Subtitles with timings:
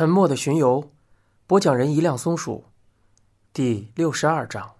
[0.00, 0.92] 沉默的巡游，
[1.46, 2.64] 播讲人一辆松鼠，
[3.52, 4.76] 第六十二章。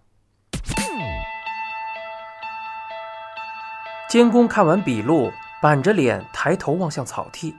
[4.08, 5.30] 监工看完笔录，
[5.60, 7.54] 板着脸抬头望向草地。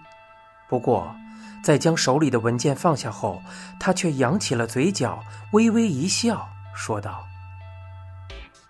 [0.68, 1.16] 不过，
[1.64, 3.44] 在将手里的文件放下后，
[3.80, 7.28] 他却扬起了嘴角，微微一笑，说道：“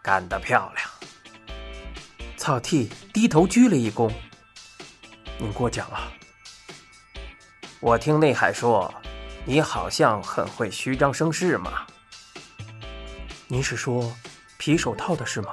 [0.04, 1.56] 干得漂亮。”
[2.36, 4.12] 草剃低头鞠了一躬
[5.40, 6.12] ：“您过奖了。”
[7.82, 8.94] 我听内海说，
[9.44, 11.84] 你好像很会虚张声势嘛。
[13.48, 14.14] 您是说
[14.60, 15.50] 皮手套的事吗？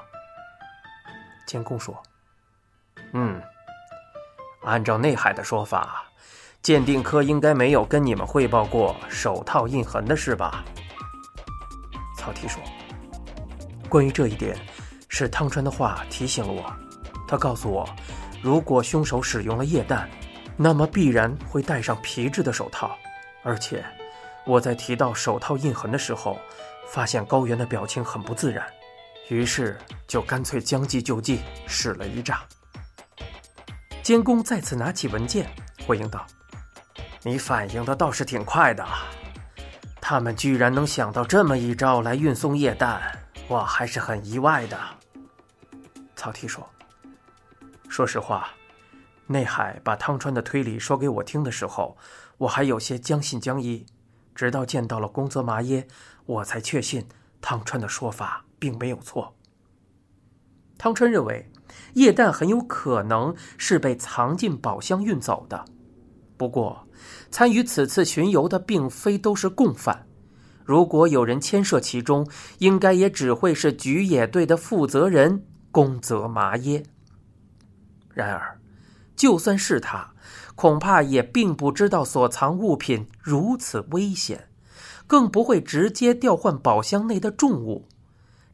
[1.46, 2.00] 监工说
[3.14, 3.40] ：“嗯，
[4.62, 6.04] 按照内海的说法，
[6.60, 10.62] 鉴定科应该没有跟你们汇报过手套印痕的事吧？”
[12.18, 12.62] 曹提说
[13.88, 14.54] ：“关于这一点，
[15.08, 16.70] 是汤川的话提醒了我。
[17.26, 17.88] 他告诉我，
[18.42, 20.06] 如果凶手使用了液氮。”
[20.60, 22.98] 那么必然会戴上皮质的手套，
[23.44, 23.84] 而且
[24.44, 26.36] 我在提到手套印痕的时候，
[26.88, 28.66] 发现高原的表情很不自然，
[29.28, 32.42] 于是就干脆将计就计，使了一诈。
[34.02, 35.48] 监工再次拿起文件，
[35.86, 36.26] 回应道
[37.22, 38.84] ：“你反应的倒是挺快的，
[40.00, 43.00] 他们居然能想到这么一招来运送液氮，
[43.46, 44.76] 我还是很意外的。”
[46.16, 46.68] 曹丕说
[47.88, 48.50] ：“说实话。”
[49.30, 51.96] 内海把汤川的推理说给我听的时候，
[52.38, 53.84] 我还有些将信将疑，
[54.34, 55.86] 直到见到了宫泽麻耶，
[56.24, 57.06] 我才确信
[57.42, 59.34] 汤川的说法并没有错。
[60.78, 61.50] 汤川认为，
[61.92, 65.62] 液氮很有可能是被藏进宝箱运走的。
[66.38, 66.88] 不过，
[67.30, 70.06] 参与此次巡游的并非都是共犯，
[70.64, 72.26] 如果有人牵涉其中，
[72.60, 76.82] 应该也只会是菊野队的负责人宫泽麻耶。
[78.14, 78.58] 然而。
[79.18, 80.14] 就算是他，
[80.54, 84.48] 恐怕也并不知道所藏物品如此危险，
[85.08, 87.88] 更不会直接调换宝箱内的重物。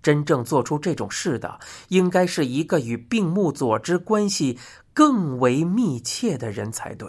[0.03, 4.59] 真正做出这种事的，应该是一个与病木佐之关系
[4.93, 7.09] 更为密切的人才对。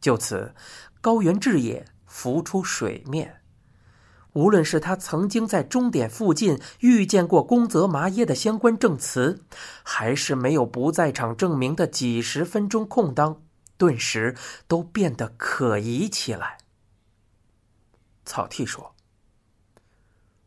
[0.00, 0.54] 就此，
[1.00, 3.40] 高原智也浮出水面。
[4.36, 9.42] 无论是他曾经在终点附近遇见过宫泽麻耶的相关证词，
[9.82, 13.40] 还是没有不在场证明的几十分钟空档，
[13.78, 14.36] 顿时
[14.68, 16.58] 都变得可疑起来。
[18.26, 18.94] 草剃说：“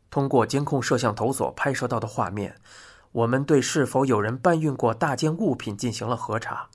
[0.08, 2.54] 通过监控摄像头所拍摄到的画面，
[3.10, 6.68] 我们对是否有人搬运过大件物品进行了核查，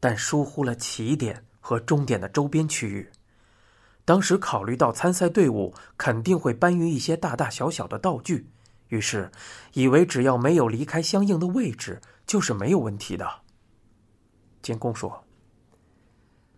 [0.00, 3.10] 但疏忽了起点和终点的周边区域。”
[4.04, 8.50] 当时考虑到参赛队伍肯定会搬运一些大大小小的道具，
[8.88, 9.30] 于是
[9.74, 13.28] 以为只要没有离开相应的位置，就是没有问题的。
[14.60, 15.24] 监工说：“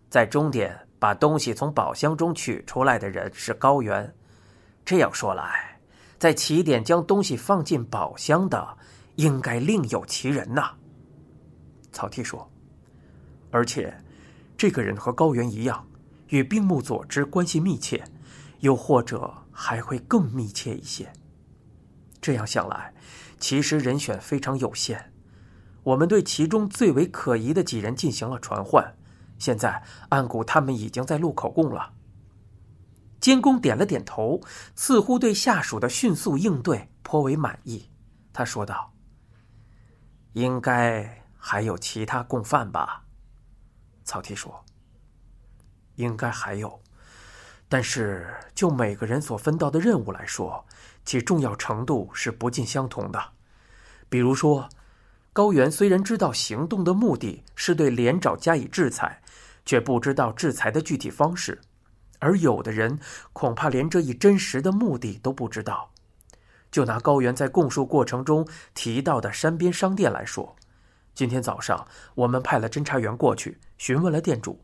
[0.09, 4.15] 在终点把东西从宝箱中取出来的人是高原，
[4.85, 5.79] 这样说来，
[6.19, 8.79] 在起点将东西放进宝箱的
[9.17, 10.71] 应该另有其人呐。”
[11.93, 12.51] 草剃说
[13.53, 13.95] ：“而且，
[14.57, 15.87] 这个人和高原一样。”
[16.35, 18.05] 与冰木佐之关系密切，
[18.59, 21.13] 又或者还会更密切一些。
[22.21, 22.93] 这样想来，
[23.39, 25.13] 其实人选非常有限。
[25.85, 28.97] 我们对其中最为可疑的几人进行了传唤，
[29.39, 31.93] 现在暗谷他们已经在录口供了。
[33.21, 34.41] 监工点了点头，
[34.75, 37.89] 似乎对下属的迅速应对颇为满意。
[38.33, 38.93] 他说道
[40.35, 43.05] ：“应该还有其他共犯吧？”
[44.03, 44.65] 曹丕说。
[45.97, 46.81] 应该还有，
[47.69, 50.65] 但是就每个人所分到的任务来说，
[51.05, 53.23] 其重要程度是不尽相同的。
[54.09, 54.69] 比如说，
[55.33, 59.21] 高原虽然知道行动的目的是对连长加以制裁，
[59.65, 61.55] 却不知道制裁的具体方式；
[62.19, 62.99] 而有的人
[63.33, 65.91] 恐怕连这一真实的目的都不知道。
[66.71, 68.45] 就拿高原在供述过程中
[68.75, 70.57] 提到的山边商店来说，
[71.15, 74.61] 今天早上我们派了侦查员过去询问了店主。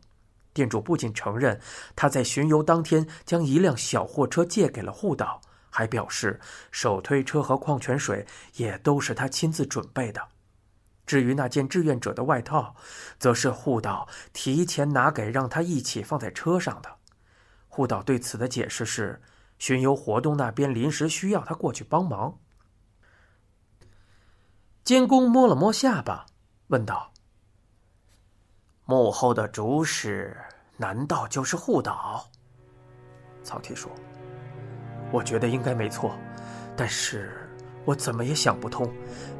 [0.53, 1.59] 店主不仅承认
[1.95, 6.39] 他在巡游当天将一辆小货车借给了护岛，还表示
[6.71, 8.25] 手推车和矿泉水
[8.55, 10.27] 也都是他亲自准备的。
[11.05, 12.75] 至于那件志愿者的外套，
[13.19, 16.97] 则是护岛提前拿给让他一起放在车上的。
[17.67, 19.21] 护岛对此的解释是，
[19.57, 22.39] 巡游活动那边临时需要他过去帮忙。
[24.83, 26.25] 监工摸了摸下巴，
[26.67, 27.10] 问道。
[28.91, 30.35] 幕后的主使
[30.75, 32.25] 难道就是护岛？
[33.41, 33.89] 曹丕说
[35.13, 36.13] ：“我觉得应该没错，
[36.75, 37.31] 但是
[37.85, 38.91] 我怎么也想不通，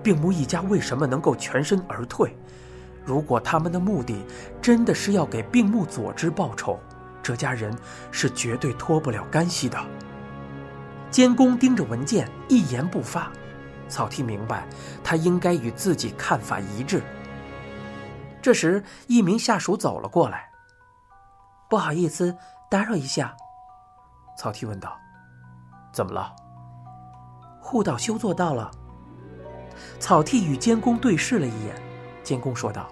[0.02, 2.34] 病木一家为什么能够全身而退？
[3.04, 4.24] 如果他们的目的
[4.62, 6.80] 真的是要给病木佐之报仇，
[7.22, 7.78] 这家人
[8.10, 9.78] 是绝对脱不了干系的。
[11.10, 13.30] 监工盯着文件，一言不发。
[13.90, 14.66] 草剃明白，
[15.04, 17.04] 他应该与自己看法一致。
[18.42, 20.50] 这时，一名下属走了过来。
[21.70, 22.36] “不好意思，
[22.70, 23.36] 打扰一下。”
[24.38, 24.98] 草剃问道
[25.94, 26.36] ，“怎么了？”
[27.62, 28.72] 护道修做到了。
[30.00, 31.76] 草剃与监工对视了一眼，
[32.24, 32.88] 监工说道：“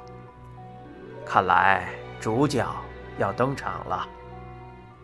[1.26, 2.66] 看来主角
[3.18, 4.08] 要登场了，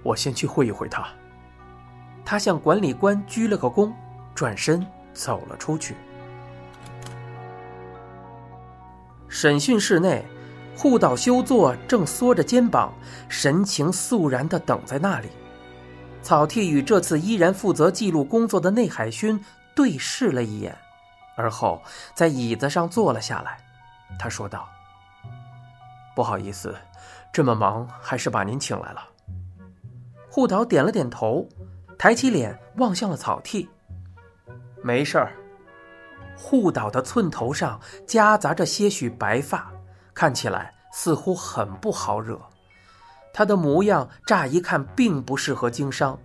[0.04, 1.08] 我先去会一会他。”
[2.24, 3.94] 他向管理官鞠了个躬，
[4.34, 5.96] 转身走了出去。
[9.28, 10.26] 审讯室内，
[10.76, 12.94] 护岛修作正缩着肩膀，
[13.30, 15.30] 神情肃然的等在那里。
[16.22, 19.40] 草剃与这次依然负责记录工作的内海勋
[19.76, 20.76] 对视了一眼，
[21.36, 21.82] 而后
[22.14, 23.58] 在椅子上坐了下来。
[24.20, 24.68] 他说道
[26.16, 26.76] ：“不好意思，
[27.32, 29.02] 这么忙，还是把您请来了。”
[30.30, 31.48] 护岛点了点头。
[31.98, 33.70] 抬起脸望向了草剃，
[34.84, 35.32] 没事儿。
[36.36, 39.72] 护岛的寸头上夹杂着些许白发，
[40.16, 42.40] 看起来似乎很不好惹。
[43.34, 46.18] 他的模样乍一看并不适合经商，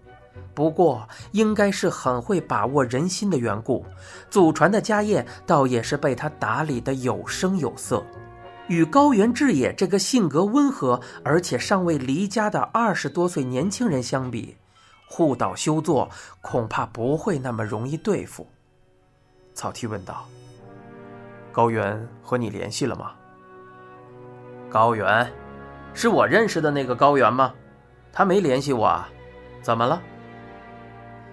[0.54, 3.84] 不过应该是很会把握人心的缘故，
[4.30, 8.02] 祖传的家业倒也是被他打理的有声有色。
[8.68, 14.56] 与高原志也这个性格温和而且尚未离家的二十多岁年轻人相比，
[15.08, 16.08] 护岛修作
[16.40, 18.46] 恐怕不会那么容易对付。
[19.52, 20.24] 草剃问道
[21.50, 23.14] ：“高原和你联系了吗？”
[24.70, 25.28] 高原，
[25.92, 27.52] 是我认识的那个高原吗？
[28.12, 29.08] 他没联系我啊？
[29.60, 30.00] 怎么了？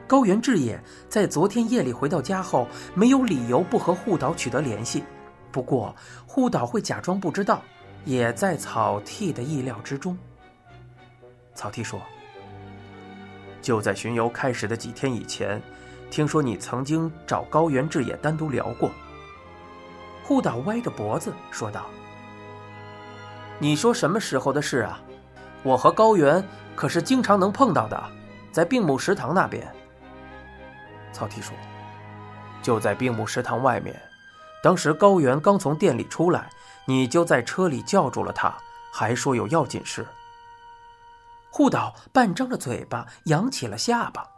[0.08, 5.04] 高原志也在昨天夜里回到家后，没有理由不和护岛取得联系。
[5.52, 5.96] 不过
[6.26, 7.62] 护岛会假装不知道，
[8.06, 10.18] 也在草剃的意料之中。
[11.54, 12.02] 草剃说。
[13.62, 15.62] 就在巡游开始的几天以前，
[16.10, 18.90] 听说你曾经找高原志也单独聊过。
[20.24, 21.86] 护岛歪着脖子说道
[23.60, 25.00] ：“你说什么时候的事啊？
[25.64, 26.44] 我和高原
[26.76, 28.02] 可是经常能碰到的，
[28.52, 29.68] 在病木食堂那边。”
[31.12, 31.56] 曹丕说
[32.62, 34.00] ：“就在病木食堂外面，
[34.62, 36.50] 当时高原刚从店里出来，
[36.86, 38.54] 你就在车里叫住了他，
[38.94, 40.06] 还说有要紧事。”
[41.50, 44.30] 护岛半张着嘴巴，扬起了下巴。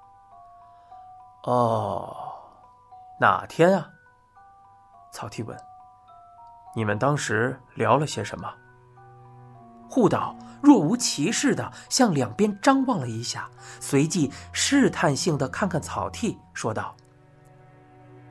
[1.43, 2.15] 哦，
[3.19, 3.89] 哪天啊？
[5.11, 5.57] 曹丕问。
[6.75, 8.49] 你们当时聊了些什么？
[9.89, 13.49] 护岛若无其事的向两边张望了一下，
[13.79, 16.95] 随即试探性的看看草剃，说道：“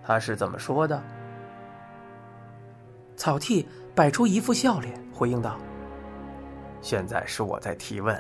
[0.05, 1.03] 他是怎么说的？”
[3.17, 5.57] 草剃摆出一副笑脸，回应道
[6.81, 8.17] ：“现在是我在提问。”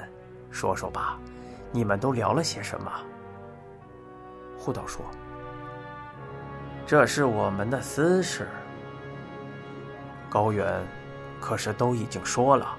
[0.50, 1.18] 说说吧，
[1.70, 2.90] 你们都聊了些什么？
[4.58, 5.04] 护岛说
[6.84, 8.48] ：“这是我们的私事。”
[10.28, 10.66] 高原
[11.38, 12.76] 可是都已经说了。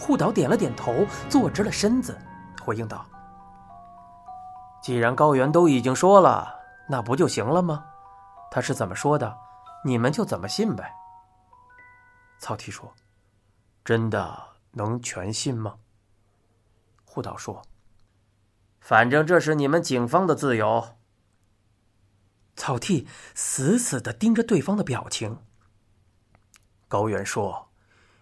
[0.00, 2.18] 护岛点了点头，坐直了身子，
[2.62, 3.06] 回应道
[4.82, 6.58] ：“既然高原都已经说了，
[6.88, 7.84] 那不就行了吗？
[8.50, 9.36] 他是怎么说的，
[9.84, 10.90] 你们就怎么信呗。”
[12.40, 12.92] 曹丕说
[13.84, 15.76] ：“真的能全信吗？”
[17.04, 17.60] 护岛说
[18.80, 20.96] ：“反正这是你们警方的自由。”
[22.56, 25.38] 草剃死死的盯着对方的表情。
[26.88, 27.68] 高原说：“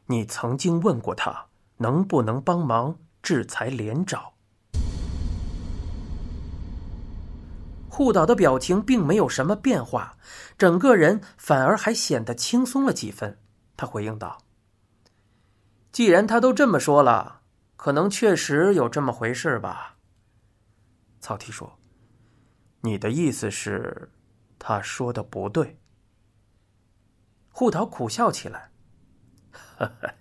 [0.07, 1.48] 你曾经问过他
[1.79, 4.23] 能不能帮忙制裁连长。”
[7.89, 10.17] 护岛的表情并没有什么变化，
[10.57, 13.39] 整个人反而还显得轻松了几分。
[13.77, 14.39] 他回应道
[15.91, 17.37] ：“既然他都这么说了。”
[17.79, 19.95] 可能确实有这么回事吧。
[21.21, 21.79] 曹丕说
[22.83, 24.11] ：“你的意思是，
[24.59, 25.79] 他说的不对？”
[27.55, 28.73] 护岛苦笑起来
[29.79, 30.13] ：“呵呵，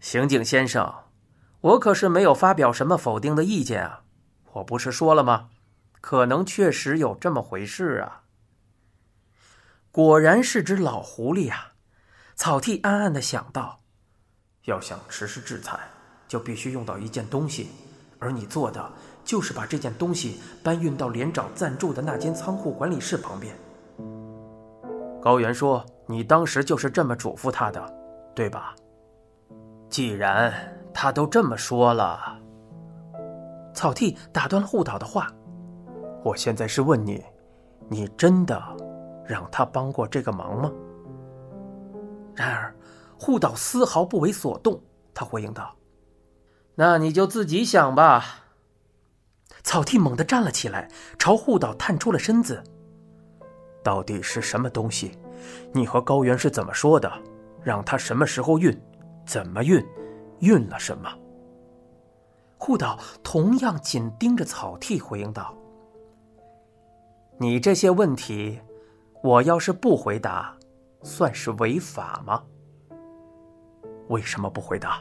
[0.00, 0.92] 刑警先生，
[1.60, 4.02] 我可是没有发表什么否定的意见啊！
[4.54, 5.50] 我不是说了吗？
[6.00, 8.22] 可能确实有这么回事啊！
[9.92, 11.74] 果然是只老狐狸啊！”
[12.34, 13.82] 草剃暗暗的想到
[14.64, 15.78] ：“要想实施制裁。”
[16.26, 17.70] 就必须用到一件东西，
[18.20, 18.92] 而你做的
[19.24, 23.52] 就是把这件东西搬运到连长暂住的那间仓库管理室旁边。
[25.20, 27.84] 高原说：“你当时就是这么嘱咐他的，
[28.32, 28.76] 对吧？”
[29.90, 30.54] 既然
[30.94, 32.38] 他都这么说了，
[33.74, 35.28] 草剃打断了护岛的话
[36.24, 37.22] ：“我现在是问你，
[37.88, 38.62] 你真的
[39.26, 40.70] 让他帮过这个忙吗？”
[42.36, 42.72] 然而，
[43.18, 44.80] 护岛丝毫不为所动，
[45.12, 45.74] 他回应道。
[46.76, 48.24] 那你就自己想吧。
[49.64, 52.62] 草剃猛地站了起来，朝护岛探出了身子。
[53.82, 55.18] 到底是什么东西？
[55.72, 57.12] 你和高原是怎么说的？
[57.62, 58.80] 让他什么时候运？
[59.30, 59.80] 怎么运？
[60.40, 61.08] 运了什么？
[62.58, 65.56] 护岛同样紧盯着草剃，回应道
[67.38, 68.58] ：“你这些问题，
[69.22, 70.56] 我要是不回答，
[71.04, 72.42] 算是违法吗？
[74.08, 75.00] 为什么不回答？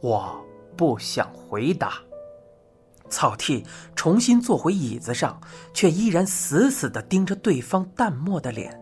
[0.00, 0.40] 我
[0.76, 1.94] 不想回答。”
[3.10, 3.66] 草剃
[3.96, 5.40] 重新坐回椅子上，
[5.74, 8.80] 却依然死死的盯着对方淡漠的脸。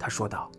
[0.00, 0.50] 他说道：“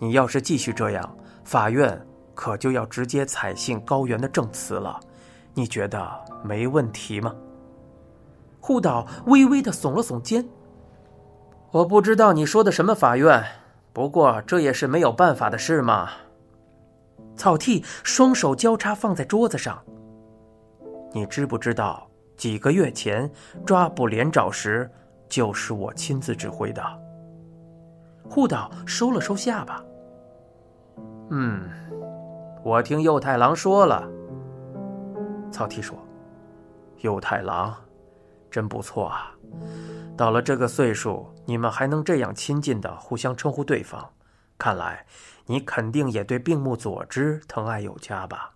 [0.00, 2.02] 你要是继续这样，法院
[2.40, 4.98] 可就要直接采信高原的证词了。
[5.52, 6.10] 你觉得
[6.42, 7.34] 没问题吗？”
[8.58, 10.48] 护岛微微的耸了耸肩
[11.70, 13.44] ：“我不知道你说的什么法院，
[13.92, 16.08] 不过这也是没有办法的事嘛。”
[17.36, 19.78] 草剃双手交叉放在桌子上
[21.12, 22.06] ：“你知不知道？”
[22.38, 23.30] 几个月前
[23.66, 24.90] 抓捕连长时，
[25.28, 26.82] 就是我亲自指挥的。
[28.30, 29.84] 护岛收了收下巴。
[31.28, 31.68] 嗯，
[32.62, 34.06] 我听右太郎说了。
[35.50, 35.98] 草剃说
[37.00, 37.74] ：“右太郎，
[38.50, 39.34] 真不错啊！
[40.16, 44.12] 到了这个岁数，你们还能这样亲近的互相称呼对方，
[44.58, 45.06] 看来
[45.46, 48.54] 你肯定也对病木佐之疼爱有加吧？”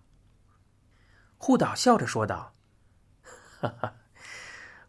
[1.37, 2.53] 护岛笑着说道。
[3.59, 3.93] 哈哈，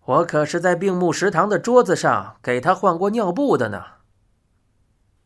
[0.04, 3.82] 我可是在病木食堂的桌子上给他换过尿布的呢。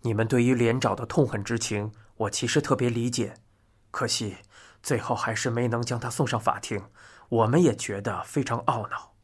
[0.03, 3.35] 你们对于连长的痛恨之情，我其实特别理解。
[3.91, 4.37] 可惜
[4.83, 6.83] 最后还是没能将他送上法庭，
[7.29, 9.15] 我们也觉得非常懊恼。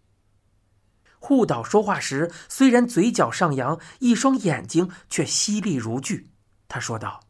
[1.18, 6.30] 护岛说话时虽然嘴角上扬，一双眼睛却犀利如炬。
[6.68, 7.20] 他说道：“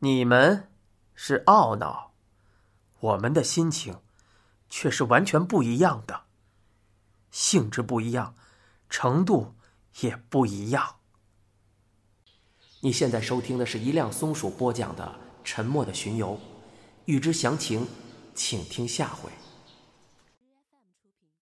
[0.00, 0.70] 你们
[1.14, 2.12] 是懊恼，
[3.00, 4.00] 我们的心情。”
[4.70, 6.24] 却是完全不一样的，
[7.30, 8.34] 性质不一样，
[8.90, 9.54] 程度
[10.00, 10.96] 也不一样。
[12.82, 15.06] 你现在收听的是一辆松鼠播讲的
[15.42, 16.36] 《沉默的巡游》，
[17.08, 17.86] 欲知详情，
[18.34, 19.30] 请听下回。